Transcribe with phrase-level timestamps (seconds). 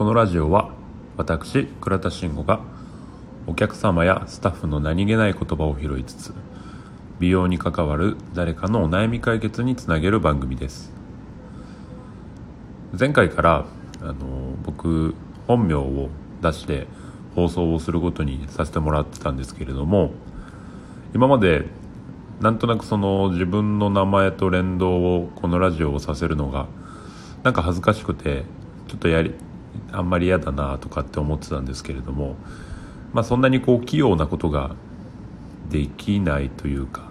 [0.00, 0.70] このラジオは
[1.18, 2.62] 私倉田慎吾が
[3.46, 6.32] お客様やスタッフの何気ない言葉を拾いつつ
[7.18, 10.90] 美容に関わる誰かのお悩み解決につなげる番組です。
[12.98, 13.66] 前回から
[14.00, 14.14] あの
[14.64, 15.14] 僕
[15.46, 16.08] 本名を
[16.40, 16.86] 出して
[17.34, 20.12] 放送をすることにさせてもらってたんですけれども
[21.14, 21.66] 今まで
[22.40, 26.68] なんとなくその自分の名前と連動をこのラジオをさせるのが
[27.42, 28.44] なんか恥ずかしくて
[28.88, 29.34] ちょっとやり
[29.92, 32.36] あんまり嫌だなとかって思ってたんですけれども
[33.12, 34.74] まあそんなにこう器用なことが
[35.68, 37.08] できないというか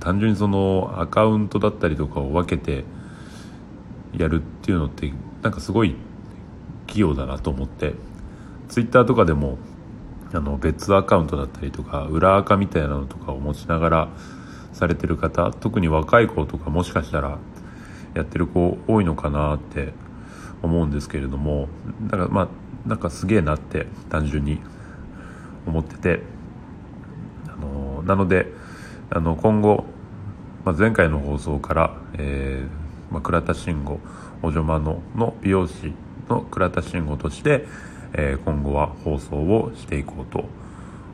[0.00, 2.84] 単純にそのアカウントだったりとかを分けて
[4.16, 5.96] やるっていうのってなんかすごい
[6.86, 7.94] 器用だなと思って
[8.68, 9.58] ツイッターとかでも
[10.32, 14.08] あの別アカウントだったりとか裏アカみたいなのとかを持ちながら
[14.72, 17.38] されてる方特に若い子とかもしかしたら
[18.14, 19.92] やってる子多いのかなって
[20.62, 21.68] 思うんですけれども
[22.02, 22.48] だからまあ
[22.88, 24.60] なんかすげえなって単純に
[25.66, 26.22] 思ってて
[27.46, 28.46] あのなので
[29.10, 29.84] あの今後、
[30.64, 34.00] まあ、前回の放送から、えーまあ、倉田慎吾
[34.42, 35.92] おじょまのの美容師
[36.28, 37.66] の倉田慎吾として、
[38.12, 40.44] えー、今後は放送をしていこうと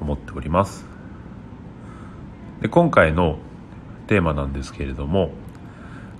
[0.00, 0.84] 思っております。
[2.60, 3.38] で今回の
[4.06, 5.30] テーマなんですけれども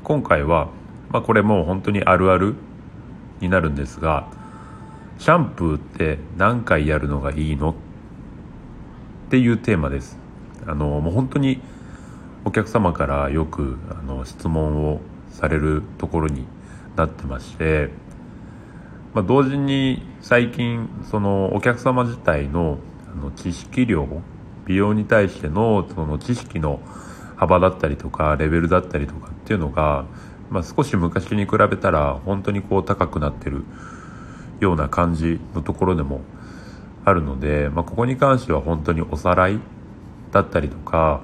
[0.05, 0.69] 今回は、
[1.11, 2.55] まあ、これもう本当にあるある
[3.41, 4.28] になるんですが
[5.19, 7.70] シャンプーって何回やるのがいいの？
[7.70, 7.75] っ
[9.30, 10.17] ていうテーマです。
[10.67, 11.61] あのもう本当に
[12.45, 16.47] お客様からよくあの質問をされるところに
[16.97, 17.91] なってまして、
[19.12, 22.78] まあ、同時に最近そのお客様自体の
[23.12, 24.06] あの知識量
[24.67, 26.80] 美容に対してのその知識の
[27.36, 30.05] 幅だったりとかレベルだったりとかっていうのが、
[30.51, 33.65] まあ、少し昔に比べたら本当にこう高くなってる
[34.61, 36.21] ような感じのところでも
[37.05, 39.61] あるので、まあ、ここに関しては本当におさらい
[40.33, 41.21] だったりとか、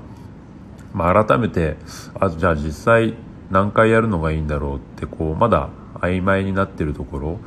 [0.92, 1.76] まあ、改めて
[2.18, 3.14] あじゃあ実際
[3.50, 7.38] 何回やるのがいいんだろうってこうまだ曖昧になってるところ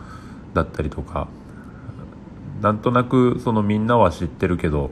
[0.53, 1.27] だったりとか
[2.61, 4.89] なんとなくそのみんなは知ってるけど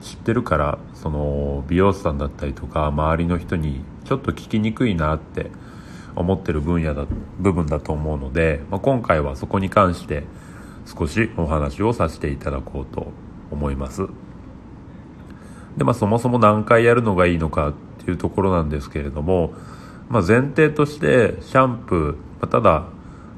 [0.00, 5.50] 知ってるからその美容師さんだったりとか周りの人にちょっと聞きにくいなって
[6.16, 7.06] 思ってる分野だ
[7.38, 10.24] 部分だと思うので、まあ、今回はそこに関して
[10.86, 13.12] 少しお話をさせていただこうと
[13.50, 14.06] 思います。
[15.76, 17.74] でまあそもそも何回やるのがいいのかっ
[18.04, 19.52] ていうところなんですけれども、
[20.08, 22.86] まあ、前提としてシャンプー、まあ、ただ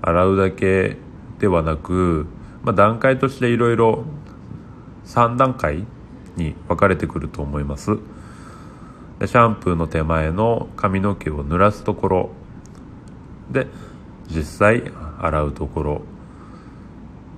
[0.00, 0.96] 洗うだけ
[1.38, 2.26] ではなく、
[2.62, 4.04] まあ、段階としていろいろ
[5.04, 5.84] 3段階
[6.36, 7.98] に分かれてくると思います。
[9.18, 12.30] でシャンプーの手前の髪の毛を濡らすところ。
[13.50, 13.66] で
[14.28, 16.02] 実際洗うところ。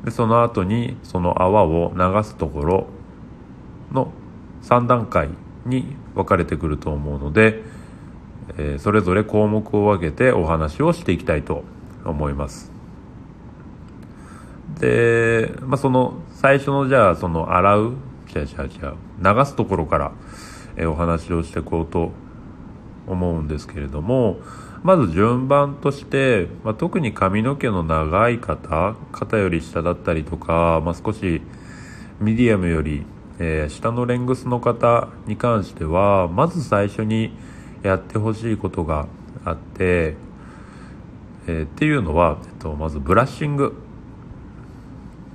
[0.04, 2.86] でその後にその泡を流すところ。
[3.94, 4.12] の
[4.62, 5.30] 3段階
[5.64, 7.62] に分かれてくると思うので、
[8.58, 11.64] えー、それぞれ項目を分けてお話をしていきたいと
[12.04, 12.70] 思います。
[14.78, 17.92] で、まあ、その最初のじゃあその洗う
[18.34, 19.36] 違う違う違う。
[19.36, 20.12] 流すところから、
[20.76, 22.12] え、お話をしていこうと
[23.06, 24.38] 思うんですけれども
[24.82, 31.42] まず順番として、まあ、特に髪の毛の長い方肩より下だったりとか、まあ、少し
[32.18, 33.04] ミディアムより
[33.38, 37.32] えー、下のレングスの方に関してはまず最初に
[37.82, 39.08] やってほしいことが
[39.44, 40.16] あって、
[41.46, 43.74] えー、っていうのは、えっと、まずブラッシング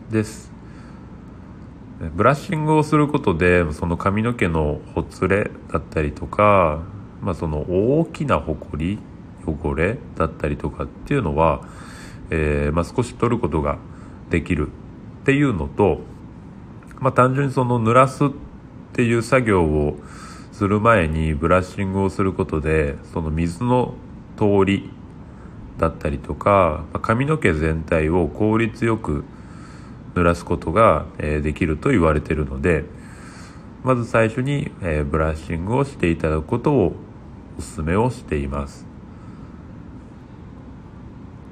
[0.09, 0.48] です。
[2.15, 6.81] ブラッシングをすることでその髪の毛のほつれだったりとか、
[7.21, 8.99] まあ、その大きなほこり
[9.45, 11.67] 汚れだったりとかっていうのは、
[12.29, 13.79] えー、まあ、少し取ることが
[14.29, 16.01] できるっていうのと
[16.99, 18.29] まあ、単純にその濡らすっ
[18.93, 19.97] ていう作業を
[20.51, 23.93] する前にブラッシングをすることでその水の
[24.37, 24.91] 通り
[25.77, 29.23] だったりとか、ま、髪の毛全体を効率よく
[30.15, 32.85] 濡らすことが、えー、できると言われているので
[33.83, 36.93] まず最初に、えー、ブラッシングをしていただくことを
[37.57, 38.85] お勧めをしています。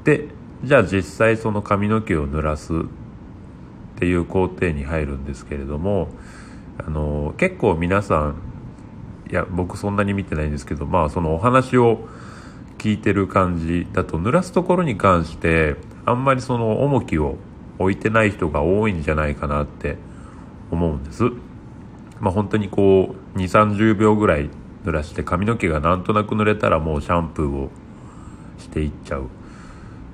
[0.03, 0.29] で
[0.63, 2.77] じゃあ実際その髪の毛を濡らすっ
[3.99, 6.07] ていう工程に入るんですけれども
[6.77, 8.35] あの結構皆さん
[9.29, 12.07] いや僕そんなに見てないんですけどまあそのお話を
[12.77, 15.75] 聞いてる感じだと濡らすところに関して
[16.05, 17.35] あんまりその重きを
[17.79, 19.97] 置いてない人が多いんじゃないかなって
[20.71, 21.23] 思うんです。
[22.19, 24.49] まあ本当にこう2、30秒ぐらい
[24.83, 27.69] 濡らして髪の毛がなんとなく濡れたらもうシャンプーを
[28.57, 29.27] していっちゃう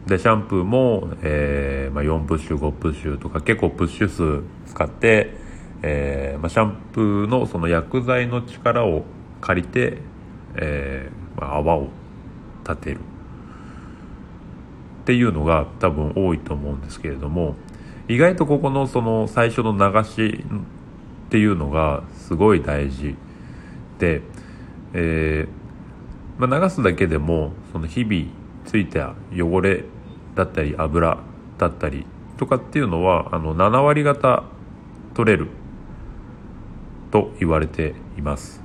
[0.08, 5.34] でシャンプーも、えーまあ、4プッシュ5プッシュとか結構プッシュ数使って、
[5.82, 9.04] えーまあ、シャンプーのその薬剤の力を
[9.42, 10.00] 借りて、
[10.56, 11.88] えーまあ、泡を
[12.68, 13.00] 立てる
[15.04, 17.56] っていうのが多分多いと思うんですけれども
[18.08, 20.46] 意外とここのその最初の流し
[21.28, 23.16] っていうのがすごい大事
[24.00, 24.22] で、
[24.94, 28.28] えーまあ、流すだけでもその日々
[28.66, 29.84] ついた汚れ
[30.36, 31.18] だったり油
[31.58, 32.06] だったり
[32.38, 34.44] とかっていうのはあの7割方
[35.14, 35.50] 取れる
[37.12, 38.62] と言われています。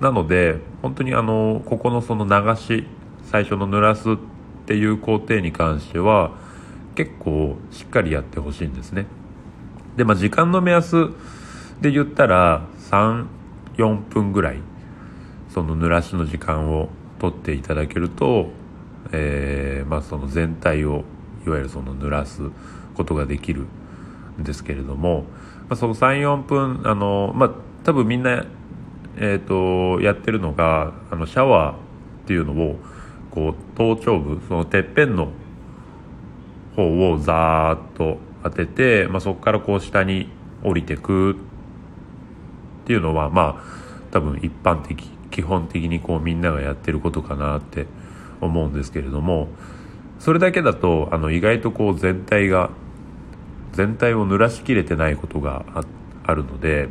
[0.00, 2.86] なので本当にあのここのその流し
[3.24, 4.16] 最初の濡らす
[4.62, 6.32] っていう工程に関しては
[6.94, 9.06] 結構しっかりやってほしいんですね。
[9.96, 11.10] でまあ時間の目安
[11.80, 14.58] で言ったら34分ぐらい
[15.50, 16.88] その濡らしの時間を
[17.18, 18.50] 取っていただけると
[19.12, 21.04] えー、まあ、その全体を
[21.46, 22.50] いわゆるその濡らす
[22.94, 23.66] ことができる
[24.40, 25.24] んですけれども、
[25.68, 27.50] まあ、その34分あの、まあ、
[27.84, 28.44] 多分みんな、
[29.16, 31.76] えーと、やってるのがあのシャワーっ
[32.26, 32.76] ていうのを
[33.32, 35.32] こう頭頂部そのてっぺんの
[36.76, 40.28] 方をザーッと当てて、まあ、そこからこう下に
[40.62, 41.36] 降りてくっ
[42.86, 47.86] ていうのはまあ多分一般的基本的にこうみんながやってることかなって
[48.40, 49.48] 思うんですけれども
[50.18, 52.70] それだけだとあの意外とこう全体が
[53.72, 55.64] 全体を濡らしきれてないことが
[56.24, 56.90] あるので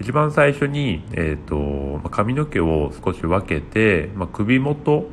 [0.00, 5.06] 一番最初に、えーと、髪の毛を少し分けて、まあ、首元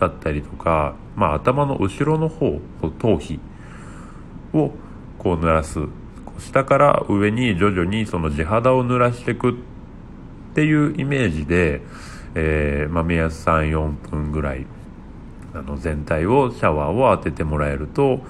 [0.00, 2.58] だったりとか、まあ、頭の後ろの方
[2.98, 3.38] 頭皮
[4.54, 4.72] を
[5.18, 5.80] こう濡らす。
[6.38, 9.54] 下から上に徐々にその地肌を濡らしていくっ
[10.54, 11.82] ていうイメージで、
[12.34, 14.64] えーまあ、目安34分ぐらい
[15.52, 18.20] あの全体をシャワーを当ててもらえると、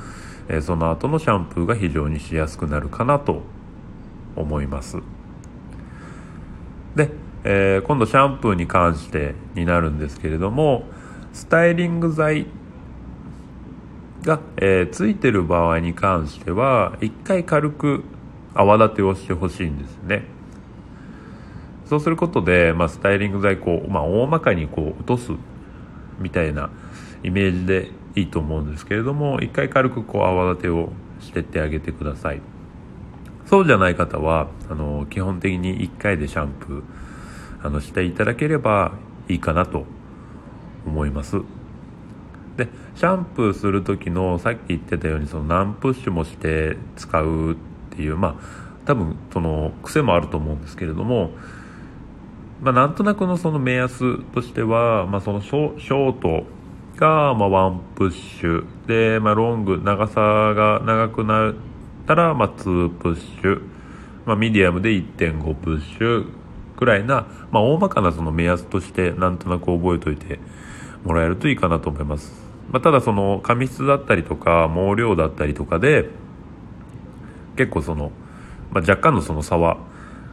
[0.48, 3.42] えー、その後のシャンプーが非常にしやすくなるかなと
[4.34, 4.96] 思います。
[6.96, 7.10] で、
[7.44, 10.84] えー、今度シャンプーに関してになるんですけれども
[11.32, 12.46] スタイリング剤
[14.22, 18.04] が、えー、ついてる場合に関しては一回軽く
[18.54, 20.24] 泡立てをしてほしいんですね。
[21.86, 25.32] そうすることで、まあ、スタイリング剤こう、まあ、大まかにこう落とす
[26.20, 26.70] みたいな
[27.24, 32.40] イメージでいいと思うんですけれども一回軽くこう泡立てをしてってあげてください。
[33.46, 38.92] そうじゃない方はあの基本的に1回でシャンプーあのしていただければ
[39.28, 39.86] いいかなと
[40.86, 41.40] 思います。
[42.56, 47.56] でシャンプーする時のさっき言ってたようにその何プッシュもして使うっ
[47.90, 48.34] ていうまあ
[48.84, 51.30] 多分その癖もあると思うんですけれども
[52.60, 56.44] まあ、なんとなくのその目安としては、まあ、そのショート
[56.96, 61.54] が、ま、ワンプッシュで、まあ、ロング長さが長くなっ
[62.06, 63.62] たら、まあ、2プッシュ、
[64.26, 66.30] まあ、ミディアムで1.5プッシュ
[66.76, 70.38] くらいな、まあ、大まかなその目安としてなんとなく覚えておいて
[71.04, 72.32] もらえるといいかなと思います、
[72.70, 76.08] まあ、ただその髪質だったりとか毛量だったりとかで
[77.56, 78.10] 結構その、
[78.70, 79.78] まあ、若干のその差は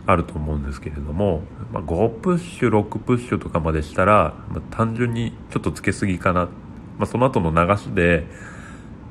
[0.06, 1.42] あると思うんですけれども、
[1.72, 6.46] まあ、5プッシュ6プッシュとかまでしたら、まあ、単純にちょっとつけすぎかな、
[6.98, 8.26] まあ、その後の流しで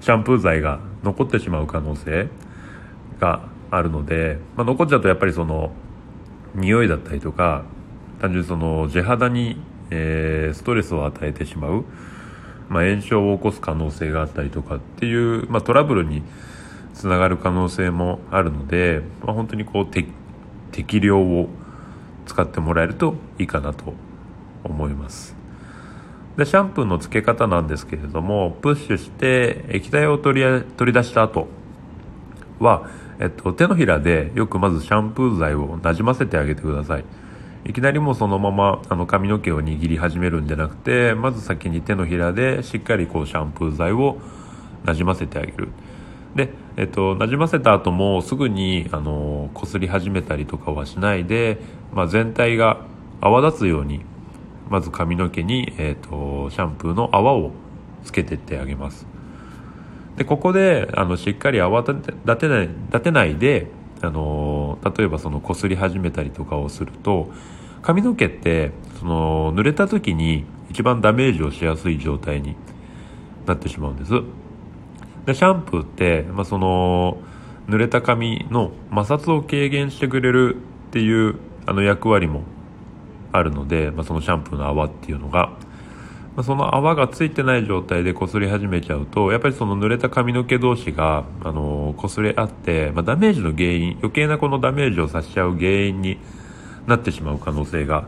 [0.00, 2.28] シャンプー剤が残ってしまう可能性
[3.20, 5.72] があるので、ま、残っちゃうとやっぱりその
[6.54, 7.64] 匂いだったりとか
[8.20, 11.84] 単純にその地肌に、えー、ストレスを与えてしまう、
[12.68, 16.22] まあ、炎症を起こす可能性があったりとかっていう、まあ、トラブルに
[16.94, 21.48] つながる可能性もあるので、まあ、本当にこう適量を
[22.26, 23.94] 使ってもらえるといいかなと
[24.64, 25.36] 思います。
[26.36, 31.48] でシャンプーの付け方なんですけれどもプッシュして液体を取り取り出した後
[32.58, 37.04] は、えっと、手のひらでよくまずシャンプー剤をなじませてあげてください。
[37.68, 44.18] いきなりもそのままあの髪の毛を握り始めるんじゃなくてまず先に手のひらでしっかりこうシャンプー剤を
[44.84, 45.68] なじませてあげる。
[46.36, 51.58] で、えっと、なじませた後もすぐにあのこすり始めたりとかはしないで、
[51.92, 52.82] まあ、全体が
[53.20, 54.04] 泡立つように
[54.68, 57.50] まず髪の毛に、えっと、シャンプーの泡を
[58.04, 59.06] つけてってあげます。
[60.16, 61.94] でここであのしっかり泡立
[62.36, 63.66] てない立てないで
[64.02, 67.30] あの例えばそのこすり始めたりとかをすると
[67.82, 72.56] 髪の毛ってその濡れた時に一番ダメージをしやすい状態に
[73.46, 74.12] なってしまうんです。
[75.24, 77.18] でシャンプーって、まあ、その
[77.68, 81.36] 濡れた髪の摩擦を軽減してくれるっていう
[81.66, 82.42] あの役割も
[83.32, 85.52] あるので、まあ、そのシャンプーの泡っていうのが
[86.36, 96.18] ま、その泡がついてない状態で擦り始めちゃうとやっぱりその濡れた髪の毛同士があの擦れ合って、まあ、ダメージの原因余計なこのダメージをさしちゃう原因に
[96.86, 98.06] なってしまう可能性が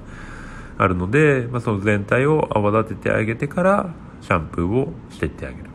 [0.76, 5.67] あるので、まあ、その全体を泡立ててあげてからシャンプーをしてってあげる。